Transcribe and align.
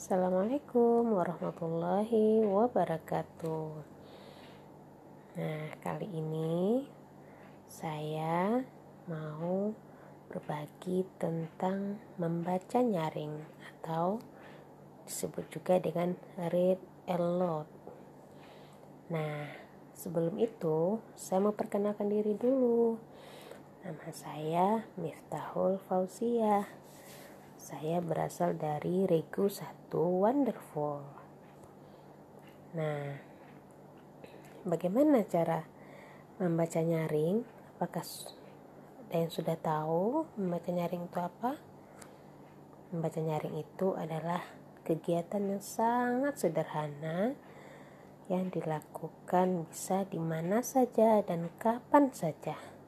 Assalamualaikum 0.00 1.12
warahmatullahi 1.12 2.40
wabarakatuh. 2.40 3.68
Nah, 5.36 5.76
kali 5.84 6.08
ini 6.08 6.88
saya 7.68 8.64
mau 9.04 9.76
berbagi 10.32 11.04
tentang 11.20 12.00
membaca 12.16 12.80
nyaring 12.80 13.44
atau 13.60 14.24
disebut 15.04 15.52
juga 15.52 15.76
dengan 15.76 16.16
read 16.48 16.80
aloud. 17.04 17.68
Nah, 19.12 19.52
sebelum 19.92 20.40
itu 20.40 20.96
saya 21.12 21.44
mau 21.44 21.52
perkenalkan 21.52 22.08
diri 22.08 22.32
dulu. 22.40 22.96
Nama 23.84 24.08
saya 24.16 24.80
Miftahul 24.96 25.76
Fauziah 25.84 26.80
saya 27.70 28.02
berasal 28.02 28.58
dari 28.58 29.06
Regu 29.06 29.46
1 29.46 29.94
Wonderful. 29.94 31.06
Nah, 32.74 33.14
bagaimana 34.66 35.22
cara 35.22 35.62
membaca 36.42 36.82
nyaring? 36.82 37.46
Apakah 37.78 38.02
ada 39.06 39.16
yang 39.22 39.30
sudah 39.30 39.54
tahu 39.54 40.26
membaca 40.34 40.66
nyaring 40.66 41.06
itu 41.06 41.18
apa? 41.22 41.62
Membaca 42.90 43.22
nyaring 43.22 43.62
itu 43.62 43.94
adalah 43.94 44.42
kegiatan 44.82 45.54
yang 45.54 45.62
sangat 45.62 46.42
sederhana 46.42 47.38
yang 48.26 48.50
dilakukan 48.50 49.70
bisa 49.70 50.02
di 50.10 50.18
mana 50.18 50.58
saja 50.66 51.22
dan 51.22 51.46
kapan 51.62 52.10
saja. 52.10 52.79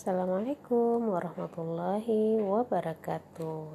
Assalamualaikum 0.00 1.12
warahmatullahi 1.12 2.40
wabarakatuh. 2.40 3.68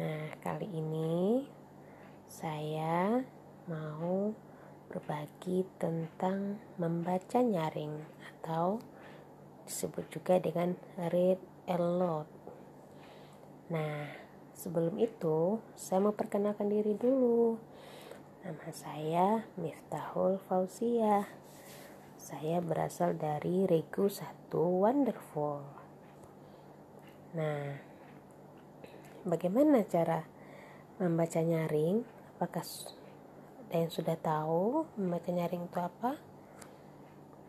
Nah, 0.00 0.24
kali 0.40 0.64
ini 0.72 1.44
saya 2.24 3.20
mau 3.68 4.32
berbagi 4.88 5.68
tentang 5.76 6.56
membaca 6.80 7.44
nyaring 7.44 7.92
atau 8.24 8.80
disebut 9.68 10.08
juga 10.08 10.40
dengan 10.40 10.72
read 11.12 11.44
aloud. 11.68 12.24
Nah, 13.68 14.16
sebelum 14.56 14.96
itu 14.96 15.60
saya 15.76 16.00
mau 16.00 16.16
perkenalkan 16.16 16.72
diri 16.72 16.96
dulu. 16.96 17.60
Nama 18.40 18.68
saya 18.72 19.44
Miftahul 19.60 20.40
Fauziah 20.48 21.43
saya 22.24 22.64
berasal 22.64 23.20
dari 23.20 23.68
Regu 23.68 24.08
1 24.08 24.48
Wonderful. 24.56 25.60
Nah, 27.36 27.76
bagaimana 29.28 29.84
cara 29.84 30.24
membaca 30.96 31.44
nyaring? 31.44 32.00
Apakah 32.32 32.64
ada 33.68 33.76
yang 33.76 33.92
sudah 33.92 34.16
tahu 34.16 34.88
membaca 34.96 35.28
nyaring 35.28 35.68
itu 35.68 35.76
apa? 35.76 36.16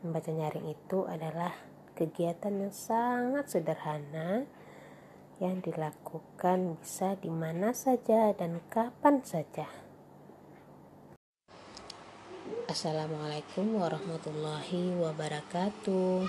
Membaca 0.04 0.32
nyaring 0.36 0.68
itu 0.68 1.08
adalah 1.08 1.56
kegiatan 1.96 2.68
yang 2.68 2.76
sangat 2.76 3.48
sederhana 3.48 4.44
yang 5.40 5.64
dilakukan 5.64 6.76
bisa 6.84 7.16
di 7.16 7.32
mana 7.32 7.72
saja 7.72 8.36
dan 8.36 8.60
kapan 8.68 9.24
saja. 9.24 9.85
Assalamualaikum 12.76 13.80
warahmatullahi 13.80 15.00
wabarakatuh. 15.00 16.28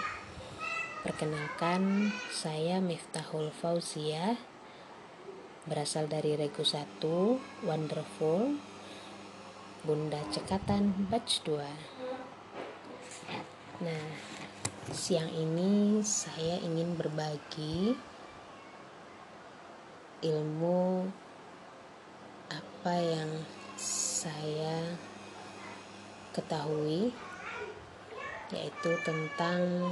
Perkenalkan 1.02 2.14
saya 2.30 2.78
Miftahul 2.78 3.50
Fauzia 3.50 4.39
Berasal 5.67 6.06
dari 6.06 6.39
Regu 6.39 6.62
1 6.62 7.02
Wonderful 7.67 8.62
Bunda 9.83 10.22
Cekatan 10.30 11.11
Batch 11.11 11.42
2 11.42 13.83
Nah 13.83 14.07
siang 14.95 15.34
ini 15.34 15.98
saya 16.07 16.63
ingin 16.63 16.95
berbagi 16.95 17.98
ilmu 20.23 21.11
apa 22.55 22.95
yang 23.02 23.34
saya 23.74 24.95
ketahui 26.36 27.17
yaitu 28.52 28.91
tentang 29.02 29.91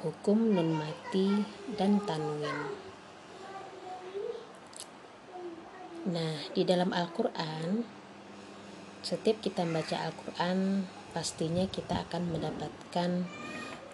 hukum 0.00 0.54
nun 0.56 0.78
mati 0.78 1.44
dan 1.76 2.00
tanwin. 2.06 2.72
Nah, 6.08 6.40
di 6.56 6.64
dalam 6.64 6.94
Al-Qur'an 6.96 7.84
setiap 9.04 9.44
kita 9.44 9.68
membaca 9.68 10.00
Al-Qur'an 10.00 10.88
pastinya 11.12 11.66
kita 11.68 12.08
akan 12.08 12.32
mendapatkan 12.32 13.10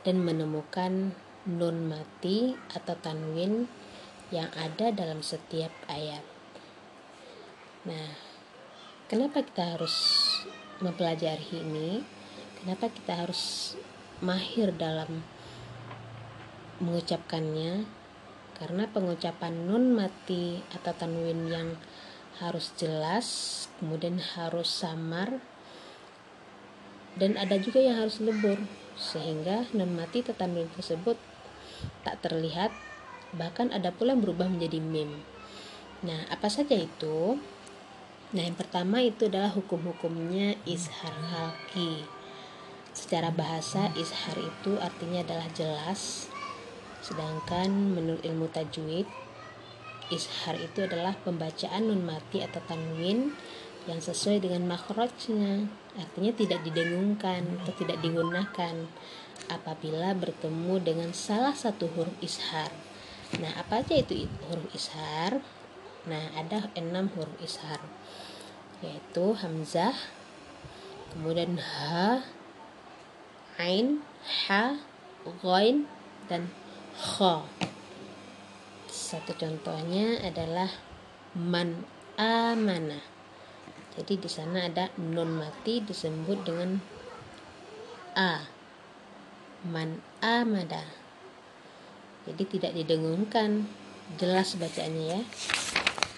dan 0.06 0.16
menemukan 0.22 1.16
nun 1.46 1.90
mati 1.90 2.54
atau 2.70 2.94
tanwin 3.00 3.66
yang 4.30 4.50
ada 4.54 4.94
dalam 4.94 5.22
setiap 5.22 5.70
ayat. 5.90 6.22
Nah, 7.86 8.18
kenapa 9.10 9.42
kita 9.42 9.78
harus 9.78 9.94
mempelajari 10.80 11.62
ini 11.64 12.04
kenapa 12.60 12.92
kita 12.92 13.24
harus 13.24 13.74
mahir 14.20 14.72
dalam 14.76 15.24
mengucapkannya? 16.80 17.88
Karena 18.56 18.88
pengucapan 18.88 19.68
nun 19.68 19.92
mati 19.92 20.64
atau 20.72 20.92
tanwin 20.96 21.52
yang 21.52 21.76
harus 22.40 22.72
jelas 22.76 23.26
kemudian 23.80 24.20
harus 24.20 24.68
samar 24.68 25.40
dan 27.16 27.40
ada 27.40 27.56
juga 27.56 27.80
yang 27.80 27.96
harus 27.96 28.20
lebur 28.20 28.60
sehingga 28.96 29.68
nun 29.72 29.96
mati 29.96 30.20
atau 30.20 30.36
tanwin 30.36 30.68
tersebut 30.76 31.16
tak 32.04 32.20
terlihat 32.24 32.72
bahkan 33.36 33.72
ada 33.72 33.92
pula 33.92 34.16
yang 34.16 34.24
berubah 34.24 34.48
menjadi 34.48 34.80
mim. 34.80 35.20
Nah 36.04 36.28
apa 36.28 36.48
saja 36.48 36.76
itu 36.76 37.40
Nah, 38.34 38.42
yang 38.42 38.58
pertama 38.58 38.98
itu 39.06 39.30
adalah 39.30 39.54
hukum-hukumnya 39.54 40.58
izhar 40.66 41.14
halki. 41.14 42.02
Secara 42.90 43.30
bahasa 43.30 43.94
izhar 43.94 44.34
itu 44.42 44.74
artinya 44.82 45.22
adalah 45.22 45.46
jelas. 45.54 46.26
Sedangkan 47.06 47.70
menurut 47.70 48.18
ilmu 48.26 48.50
tajwid, 48.50 49.06
izhar 50.10 50.58
itu 50.58 50.82
adalah 50.82 51.14
pembacaan 51.22 51.86
nun 51.86 52.02
mati 52.02 52.42
atau 52.42 52.58
tanwin 52.66 53.30
yang 53.86 54.02
sesuai 54.02 54.42
dengan 54.42 54.74
makhrajnya. 54.74 55.70
Artinya 55.94 56.34
tidak 56.34 56.66
didengungkan 56.66 57.62
atau 57.62 57.78
tidak 57.78 58.02
digunakan 58.02 58.90
apabila 59.46 60.18
bertemu 60.18 60.82
dengan 60.82 61.14
salah 61.14 61.54
satu 61.54 61.86
huruf 61.94 62.18
ishar. 62.18 62.74
Nah, 63.38 63.54
apa 63.54 63.86
aja 63.86 63.94
itu 63.94 64.26
huruf 64.50 64.66
ishar? 64.74 65.38
Nah, 66.10 66.34
ada 66.34 66.74
enam 66.74 67.06
huruf 67.14 67.38
ishar 67.38 67.78
yaitu 68.84 69.32
hamzah, 69.36 69.96
kemudian 71.12 71.56
ha, 71.56 72.20
ain, 73.56 74.04
ha, 74.24 74.76
ghain 75.42 75.88
dan 76.28 76.52
kha. 76.96 77.46
Satu 78.86 79.32
contohnya 79.36 80.20
adalah 80.24 80.68
man 81.36 81.84
amana. 82.16 83.00
Jadi 83.96 84.20
di 84.20 84.28
sana 84.28 84.68
ada 84.68 84.92
nun 85.00 85.40
mati 85.40 85.80
disebut 85.80 86.44
dengan 86.44 86.80
a. 88.12 88.44
Man 89.64 90.04
amada. 90.20 90.84
Jadi 92.28 92.44
tidak 92.58 92.72
didengungkan, 92.76 93.64
jelas 94.20 94.54
bacaannya 94.60 95.04
ya. 95.16 95.20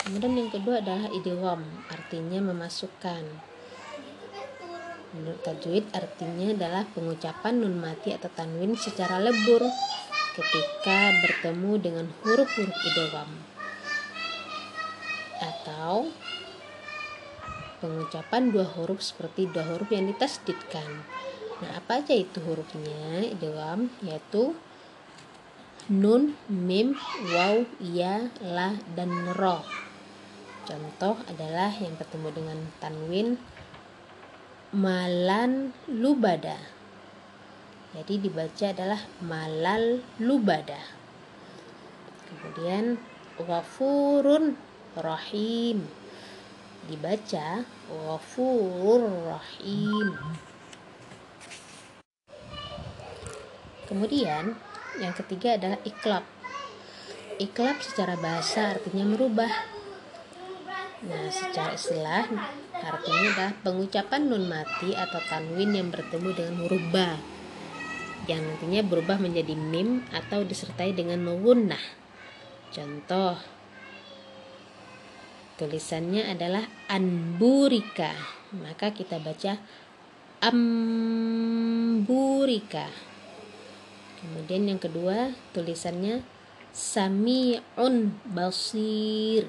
Kemudian 0.09 0.41
yang 0.41 0.49
kedua 0.49 0.81
adalah 0.81 1.13
idgham, 1.13 1.69
artinya 1.93 2.41
memasukkan. 2.41 3.29
Menurut 5.13 5.45
tajwid 5.45 5.85
artinya 5.93 6.57
adalah 6.57 6.89
pengucapan 6.97 7.61
nun 7.61 7.77
mati 7.77 8.17
atau 8.17 8.33
tanwin 8.33 8.73
secara 8.73 9.21
lebur 9.21 9.61
ketika 10.33 11.13
bertemu 11.21 11.73
dengan 11.77 12.07
huruf-huruf 12.25 12.73
idgham. 12.89 13.29
Atau 15.45 16.09
pengucapan 17.85 18.49
dua 18.49 18.65
huruf 18.65 19.05
seperti 19.05 19.45
dua 19.53 19.69
huruf 19.69 19.93
yang 19.93 20.09
ditasdidkan. 20.09 21.05
Nah, 21.61 21.85
apa 21.85 22.01
aja 22.01 22.17
itu 22.17 22.41
hurufnya 22.49 23.29
idgham? 23.29 23.93
Yaitu 24.01 24.57
nun, 25.93 26.33
mim, 26.49 26.97
waw, 27.29 27.69
ya, 27.77 28.33
la, 28.41 28.73
dan 28.97 29.13
ro. 29.37 29.61
Contoh 30.69 31.17
adalah 31.33 31.73
yang 31.81 31.97
bertemu 31.97 32.29
dengan 32.37 32.59
tanwin 32.77 33.41
malan 34.77 35.73
lubada. 35.89 36.61
Jadi 37.97 38.21
dibaca 38.21 38.69
adalah 38.69 39.01
malal 39.25 40.05
lubada. 40.21 40.77
Kemudian 42.29 43.01
ghafurun 43.41 44.61
rahim 44.93 45.89
dibaca 46.89 47.69
ghafurur 47.93 49.29
rahim 49.29 50.17
kemudian 53.85 54.57
yang 54.97 55.13
ketiga 55.13 55.61
adalah 55.61 55.77
iklab 55.85 56.25
iklab 57.37 57.77
secara 57.85 58.17
bahasa 58.17 58.73
artinya 58.73 59.05
merubah 59.05 59.53
nah 60.99 61.31
secara 61.31 61.79
istilah 61.79 62.27
artinya 62.75 63.29
adalah 63.31 63.55
pengucapan 63.63 64.23
nun 64.27 64.51
mati 64.51 64.95
atau 64.99 65.23
tanwin 65.31 65.75
yang 65.79 65.89
bertemu 65.95 66.29
dengan 66.35 66.55
huruf 66.67 66.85
ba 66.91 67.19
yang 68.29 68.45
nantinya 68.45 68.85
berubah 68.85 69.17
menjadi 69.17 69.57
mim 69.57 70.05
atau 70.13 70.45
disertai 70.45 70.93
dengan 70.93 71.25
gunnah. 71.41 71.81
Contoh 72.69 73.41
tulisannya 75.57 76.29
adalah 76.29 76.69
anburika, 76.93 78.13
maka 78.53 78.93
kita 78.93 79.17
baca 79.17 79.57
amburika. 80.45 81.73
Kemudian 84.21 84.69
yang 84.69 84.79
kedua 84.79 85.33
tulisannya 85.57 86.21
sami'un 86.77 88.13
basir. 88.29 89.49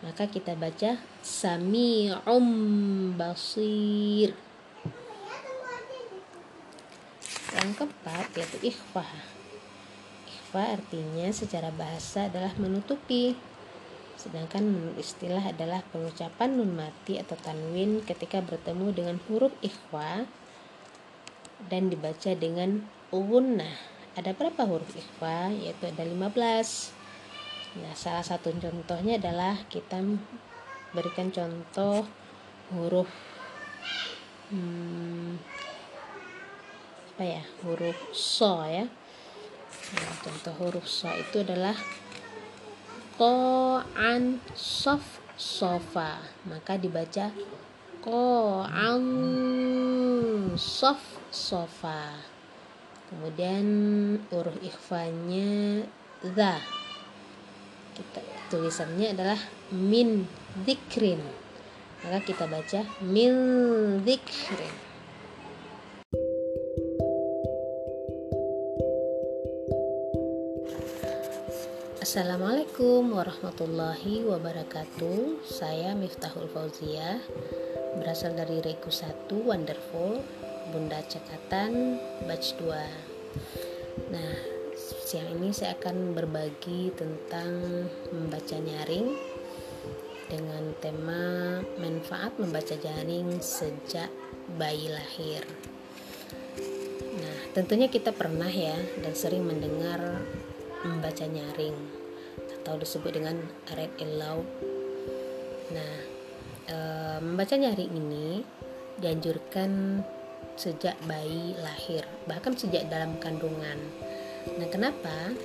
Maka 0.00 0.24
kita 0.32 0.56
baca 0.56 0.96
sami'um 1.20 2.46
basir. 3.20 4.32
Yang 7.52 7.70
keempat 7.76 8.26
yaitu 8.40 8.58
ikhfa. 8.72 9.04
Ikhfa 10.24 10.80
artinya 10.80 11.28
secara 11.28 11.68
bahasa 11.68 12.32
adalah 12.32 12.56
menutupi. 12.56 13.36
Sedangkan 14.16 14.64
menurut 14.64 15.00
istilah 15.00 15.44
adalah 15.52 15.84
pengucapan 15.92 16.56
nun 16.56 16.76
mati 16.76 17.20
atau 17.20 17.36
tanwin 17.40 18.00
ketika 18.04 18.40
bertemu 18.44 18.92
dengan 18.92 19.16
huruf 19.28 19.52
ikhfa 19.60 20.24
dan 21.68 21.92
dibaca 21.92 22.32
dengan 22.36 22.84
uwunnah. 23.12 23.76
Ada 24.16 24.32
berapa 24.32 24.64
huruf 24.64 24.92
ikhfa? 24.96 25.52
Yaitu 25.52 25.88
ada 25.88 26.04
15. 26.04 26.99
Nah, 27.70 27.94
salah 27.94 28.26
satu 28.26 28.50
contohnya 28.50 29.14
adalah 29.14 29.54
kita 29.70 30.02
berikan 30.90 31.30
contoh 31.30 32.02
huruf 32.74 33.06
hmm, 34.50 35.38
apa 37.14 37.22
ya 37.22 37.42
huruf 37.62 37.94
so 38.10 38.66
ya. 38.66 38.90
Nah, 39.94 40.14
contoh 40.18 40.54
huruf 40.58 40.90
so 40.90 41.14
itu 41.14 41.46
adalah 41.46 41.78
an 43.94 44.42
sof 44.58 45.22
sofa. 45.38 46.26
Maka 46.50 46.74
dibaca 46.74 47.30
an 48.66 49.04
sof 50.58 51.22
sofa. 51.30 52.18
Kemudian 53.14 53.66
huruf 54.34 54.58
ikhfanya 54.58 55.86
za 56.34 56.79
kita 58.00 58.20
tulisannya 58.48 59.12
adalah 59.12 59.40
min 59.76 60.24
dikrin 60.64 61.20
maka 62.00 62.24
kita 62.24 62.48
baca 62.48 62.80
min 63.04 63.32
dikrin 64.00 64.88
Assalamualaikum 72.10 73.06
warahmatullahi 73.14 74.26
wabarakatuh. 74.26 75.46
Saya 75.46 75.94
Miftahul 75.94 76.50
Fauzia 76.50 77.22
Berasal 78.02 78.34
dari 78.34 78.58
Reku 78.58 78.90
1 78.90 79.30
Wonderful 79.30 80.18
Bunda 80.74 80.98
Cekatan 81.06 82.02
Batch 82.26 82.58
2 82.58 84.10
Nah 84.10 84.59
siang 85.10 85.42
ini 85.42 85.50
saya 85.50 85.74
akan 85.74 86.14
berbagi 86.14 86.94
tentang 86.94 87.50
membaca 88.14 88.54
nyaring 88.54 89.10
Dengan 90.30 90.70
tema 90.78 91.58
manfaat 91.82 92.38
membaca 92.38 92.78
jaring 92.78 93.42
sejak 93.42 94.06
bayi 94.54 94.86
lahir 94.86 95.42
Nah 97.18 97.38
tentunya 97.58 97.90
kita 97.90 98.14
pernah 98.14 98.46
ya 98.46 98.78
dan 99.02 99.10
sering 99.18 99.42
mendengar 99.50 99.98
membaca 100.86 101.26
nyaring 101.26 101.74
atau 102.62 102.78
disebut 102.78 103.10
dengan 103.10 103.36
read 103.74 103.90
aloud. 104.00 104.46
Nah, 105.74 105.94
e, 106.68 106.76
membaca 107.20 107.52
nyaring 107.52 107.92
ini 107.92 108.40
dianjurkan 108.96 110.00
sejak 110.56 110.96
bayi 111.04 111.52
lahir, 111.60 112.04
bahkan 112.24 112.56
sejak 112.56 112.88
dalam 112.88 113.16
kandungan. 113.20 113.76
Nah, 114.48 114.68
kenapa? 114.72 115.36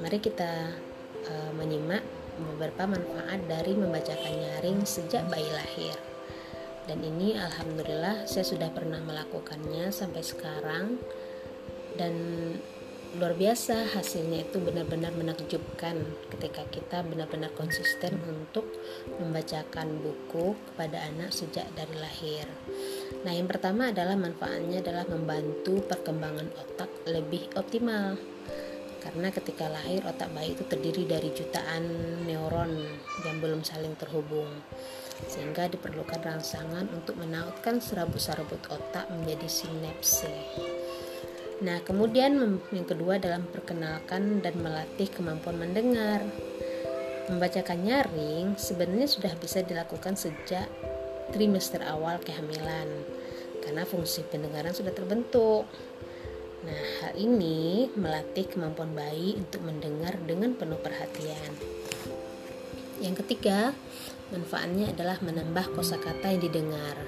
Mari 0.00 0.18
kita 0.18 0.72
e, 1.26 1.32
menyimak 1.52 2.00
beberapa 2.40 2.88
manfaat 2.88 3.44
dari 3.44 3.76
membacakan 3.76 4.34
nyaring 4.40 4.88
sejak 4.88 5.28
bayi 5.28 5.46
lahir. 5.52 5.94
Dan 6.88 7.04
ini 7.04 7.38
alhamdulillah 7.38 8.26
saya 8.26 8.42
sudah 8.42 8.72
pernah 8.74 8.98
melakukannya 8.98 9.92
sampai 9.94 10.22
sekarang 10.24 10.98
dan 11.94 12.14
luar 13.12 13.36
biasa 13.36 13.92
hasilnya 13.92 14.48
itu 14.48 14.56
benar-benar 14.56 15.12
menakjubkan 15.12 16.00
ketika 16.32 16.64
kita 16.72 17.04
benar-benar 17.04 17.52
konsisten 17.52 18.16
untuk 18.24 18.64
membacakan 19.20 20.00
buku 20.00 20.56
kepada 20.72 21.12
anak 21.12 21.28
sejak 21.28 21.68
dari 21.76 21.92
lahir. 22.00 22.48
Nah, 23.22 23.30
yang 23.30 23.46
pertama 23.46 23.94
adalah 23.94 24.18
manfaatnya 24.18 24.82
adalah 24.82 25.06
membantu 25.06 25.78
perkembangan 25.86 26.50
otak 26.58 26.90
lebih 27.06 27.46
optimal. 27.54 28.18
Karena 28.98 29.30
ketika 29.34 29.66
lahir 29.66 30.02
otak 30.06 30.30
bayi 30.30 30.54
itu 30.54 30.62
terdiri 30.66 31.06
dari 31.06 31.30
jutaan 31.34 31.84
neuron 32.26 32.82
yang 33.22 33.38
belum 33.38 33.62
saling 33.62 33.94
terhubung. 33.98 34.50
Sehingga 35.30 35.70
diperlukan 35.70 36.18
rangsangan 36.18 36.90
untuk 36.90 37.14
menautkan 37.18 37.78
serabut-serabut 37.78 38.58
otak 38.70 39.06
menjadi 39.10 39.46
sinapse. 39.46 40.30
Nah, 41.62 41.78
kemudian 41.86 42.58
yang 42.74 42.86
kedua 42.86 43.22
dalam 43.22 43.46
perkenalkan 43.46 44.42
dan 44.42 44.58
melatih 44.58 45.06
kemampuan 45.14 45.62
mendengar. 45.62 46.26
Membacakan 47.30 47.86
nyaring 47.86 48.58
sebenarnya 48.58 49.06
sudah 49.06 49.30
bisa 49.38 49.62
dilakukan 49.62 50.18
sejak 50.18 50.66
trimester 51.30 51.86
awal 51.86 52.18
kehamilan 52.18 52.88
karena 53.62 53.86
fungsi 53.86 54.26
pendengaran 54.26 54.74
sudah 54.74 54.90
terbentuk. 54.90 55.70
Nah, 56.62 56.82
hal 57.02 57.18
ini 57.18 57.90
melatih 57.94 58.46
kemampuan 58.46 58.94
bayi 58.94 59.38
untuk 59.38 59.66
mendengar 59.66 60.18
dengan 60.26 60.54
penuh 60.54 60.78
perhatian. 60.78 61.58
Yang 63.02 63.26
ketiga, 63.26 63.74
manfaatnya 64.30 64.94
adalah 64.94 65.18
menambah 65.22 65.74
kosakata 65.74 66.30
yang 66.30 66.42
didengar. 66.42 66.98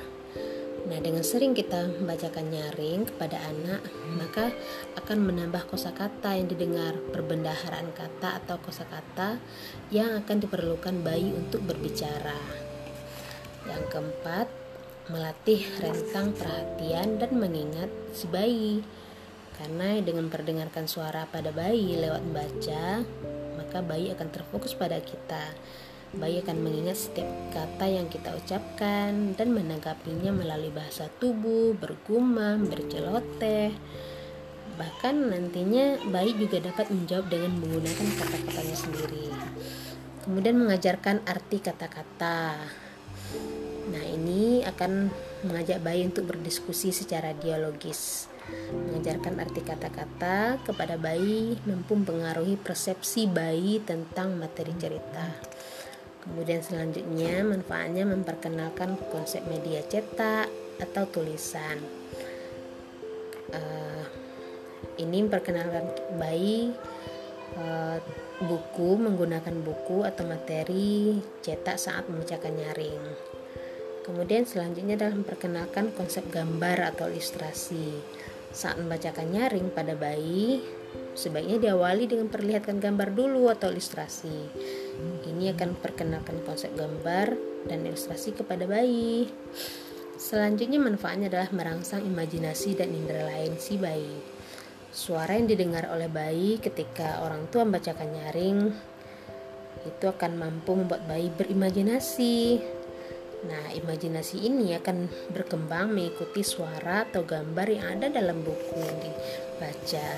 Nah, 0.85 0.99
dengan 1.01 1.25
sering 1.25 1.57
kita 1.57 1.87
membacakan 1.87 2.51
nyaring 2.51 3.09
kepada 3.09 3.41
anak, 3.47 3.81
maka 4.19 4.53
akan 5.01 5.23
menambah 5.23 5.71
kosakata 5.71 6.37
yang 6.37 6.51
didengar, 6.51 6.99
perbendaharaan 7.15 7.95
kata 7.95 8.43
atau 8.45 8.61
kosakata 8.61 9.41
yang 9.89 10.19
akan 10.19 10.45
diperlukan 10.45 11.01
bayi 11.01 11.33
untuk 11.33 11.65
berbicara. 11.65 12.74
Yang 13.65 13.85
keempat, 13.93 14.47
melatih 15.09 15.63
rentang 15.81 16.33
perhatian 16.37 17.21
dan 17.21 17.31
mengingat 17.37 17.91
si 18.13 18.29
bayi. 18.29 18.85
Karena 19.55 20.03
dengan 20.03 20.29
perdengarkan 20.29 20.91
suara 20.91 21.31
pada 21.31 21.55
bayi 21.55 21.95
lewat 21.97 22.25
baca, 22.35 23.07
maka 23.57 23.79
bayi 23.81 24.11
akan 24.11 24.29
terfokus 24.35 24.75
pada 24.75 24.99
kita 24.99 25.55
Bayi 26.15 26.39
akan 26.47 26.63
mengingat 26.63 26.95
setiap 26.95 27.27
kata 27.51 27.91
yang 27.91 28.07
kita 28.07 28.31
ucapkan 28.39 29.35
dan 29.35 29.49
menanggapinya 29.51 30.31
melalui 30.31 30.71
bahasa 30.71 31.11
tubuh, 31.19 31.75
bergumam, 31.75 32.71
berceloteh. 32.71 33.75
Bahkan 34.79 35.15
nantinya 35.35 35.99
bayi 36.15 36.39
juga 36.39 36.71
dapat 36.71 36.95
menjawab 36.95 37.27
dengan 37.27 37.59
menggunakan 37.59 38.07
kata-katanya 38.15 38.77
sendiri. 38.79 39.27
Kemudian 40.23 40.55
mengajarkan 40.55 41.27
arti 41.27 41.59
kata-kata. 41.59 42.63
Nah, 43.85 44.05
ini 44.05 44.65
akan 44.65 45.13
mengajak 45.45 45.85
bayi 45.85 46.09
untuk 46.09 46.33
berdiskusi 46.33 46.91
secara 46.91 47.37
dialogis. 47.37 48.33
Mengajarkan 48.73 49.41
arti 49.41 49.61
kata-kata 49.65 50.61
kepada 50.65 51.01
bayi 51.01 51.57
mampu 51.65 51.97
mempengaruhi 51.97 52.61
persepsi 52.61 53.29
bayi 53.29 53.81
tentang 53.85 54.37
materi 54.37 54.73
cerita. 54.77 55.33
Kemudian 56.25 56.65
selanjutnya 56.65 57.45
manfaatnya 57.45 58.09
memperkenalkan 58.09 58.97
konsep 59.13 59.45
media 59.45 59.85
cetak 59.85 60.49
atau 60.81 61.05
tulisan. 61.09 61.77
Uh, 63.53 64.05
ini 64.97 65.25
memperkenalkan 65.29 65.93
bayi 66.17 66.73
uh, 67.61 68.01
buku 68.43 68.99
menggunakan 68.99 69.55
buku 69.63 70.03
atau 70.03 70.27
materi 70.27 71.23
cetak 71.39 71.79
saat 71.79 72.11
membacakan 72.11 72.55
nyaring. 72.59 73.05
Kemudian 74.05 74.45
selanjutnya 74.45 74.99
adalah 75.01 75.17
memperkenalkan 75.17 75.95
konsep 75.95 76.27
gambar 76.29 76.93
atau 76.93 77.09
ilustrasi. 77.09 78.03
Saat 78.55 78.77
membacakan 78.79 79.33
nyaring 79.33 79.73
pada 79.73 79.97
bayi, 79.97 80.61
sebaiknya 81.17 81.71
diawali 81.71 82.05
dengan 82.05 82.29
perlihatkan 82.29 82.79
gambar 82.83 83.17
dulu 83.17 83.49
atau 83.49 83.73
ilustrasi. 83.73 84.39
Ini 85.25 85.57
akan 85.57 85.79
memperkenalkan 85.79 86.45
konsep 86.45 86.71
gambar 86.77 87.35
dan 87.65 87.81
ilustrasi 87.87 88.37
kepada 88.37 88.69
bayi. 88.69 89.31
Selanjutnya 90.21 90.79
manfaatnya 90.79 91.33
adalah 91.33 91.51
merangsang 91.51 92.05
imajinasi 92.05 92.79
dan 92.79 92.93
indera 92.95 93.27
lain 93.27 93.59
si 93.59 93.81
bayi. 93.81 94.21
Suara 94.95 95.35
yang 95.35 95.51
didengar 95.51 95.91
oleh 95.91 96.07
bayi 96.07 96.63
ketika 96.63 97.19
orang 97.27 97.51
tua 97.51 97.67
membacakan 97.67 98.15
nyaring 98.15 98.59
itu 99.83 100.07
akan 100.07 100.39
mampu 100.39 100.71
membuat 100.79 101.03
bayi 101.11 101.35
berimajinasi. 101.35 102.63
Nah, 103.51 103.75
imajinasi 103.75 104.47
ini 104.47 104.71
akan 104.79 105.11
berkembang 105.35 105.91
mengikuti 105.91 106.47
suara 106.47 107.11
atau 107.11 107.27
gambar 107.27 107.67
yang 107.75 107.99
ada 107.99 108.07
dalam 108.07 108.39
buku 108.47 108.79
yang 108.79 108.99
dibaca. 109.03 110.11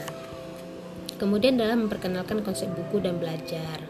Kemudian 1.17 1.57
dalam 1.57 1.89
memperkenalkan 1.89 2.45
konsep 2.45 2.69
buku 2.69 3.01
dan 3.01 3.17
belajar. 3.17 3.81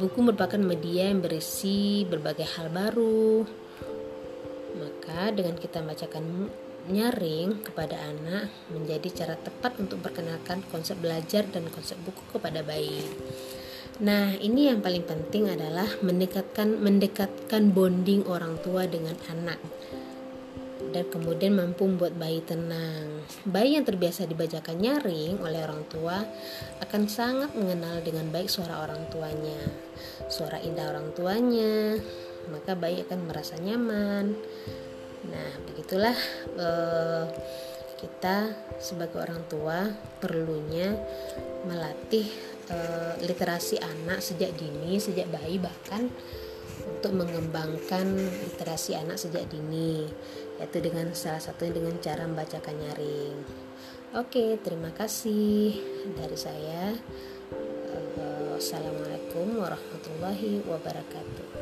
Buku 0.00 0.24
merupakan 0.24 0.56
media 0.56 1.12
yang 1.12 1.20
berisi 1.20 2.08
berbagai 2.08 2.48
hal 2.56 2.72
baru. 2.72 3.44
Maka 4.80 5.36
dengan 5.36 5.60
kita 5.60 5.84
membacakan 5.84 6.48
nyaring 6.90 7.62
kepada 7.62 7.98
anak 7.98 8.50
menjadi 8.72 9.24
cara 9.24 9.34
tepat 9.36 9.78
untuk 9.82 10.02
perkenalkan 10.02 10.62
konsep 10.70 10.98
belajar 10.98 11.46
dan 11.50 11.66
konsep 11.70 11.98
buku 12.02 12.22
kepada 12.32 12.62
bayi. 12.66 13.02
Nah, 13.96 14.36
ini 14.36 14.68
yang 14.68 14.84
paling 14.84 15.08
penting 15.08 15.48
adalah 15.48 15.88
mendekatkan 16.04 16.76
mendekatkan 16.78 17.72
bonding 17.72 18.28
orang 18.28 18.60
tua 18.60 18.84
dengan 18.84 19.16
anak 19.32 19.56
dan 20.92 21.08
kemudian 21.12 21.56
mampu 21.56 21.84
membuat 21.84 22.16
bayi 22.16 22.40
tenang. 22.40 23.24
Bayi 23.44 23.76
yang 23.76 23.84
terbiasa 23.84 24.28
dibacakan 24.28 24.80
nyaring 24.80 25.40
oleh 25.44 25.60
orang 25.64 25.84
tua 25.92 26.24
akan 26.80 27.02
sangat 27.08 27.52
mengenal 27.52 28.00
dengan 28.00 28.32
baik 28.32 28.48
suara 28.48 28.80
orang 28.84 29.04
tuanya. 29.12 29.60
Suara 30.28 30.60
indah 30.60 30.92
orang 30.92 31.12
tuanya, 31.12 32.00
maka 32.52 32.72
bayi 32.78 33.02
akan 33.04 33.28
merasa 33.28 33.58
nyaman 33.58 34.36
Nah, 35.30 35.48
begitulah 35.70 36.16
eh, 36.56 37.24
kita 37.96 38.52
sebagai 38.78 39.18
orang 39.22 39.42
tua 39.48 39.88
perlunya 40.22 40.94
melatih 41.64 42.28
eh, 42.70 43.14
literasi 43.24 43.80
anak 43.80 44.22
sejak 44.22 44.54
dini, 44.54 44.98
sejak 45.00 45.28
bayi 45.30 45.58
bahkan 45.58 46.08
untuk 46.86 47.12
mengembangkan 47.18 48.14
literasi 48.52 48.94
anak 48.94 49.18
sejak 49.18 49.48
dini 49.50 50.06
yaitu 50.56 50.80
dengan 50.80 51.12
salah 51.12 51.42
satunya 51.42 51.76
dengan 51.76 51.98
cara 52.00 52.24
membacakan 52.24 52.76
nyaring. 52.80 53.38
Oke, 54.16 54.56
terima 54.64 54.88
kasih 54.96 55.76
dari 56.16 56.38
saya. 56.38 56.96
Wassalamualaikum 58.56 59.60
warahmatullahi 59.60 60.64
wabarakatuh. 60.64 61.55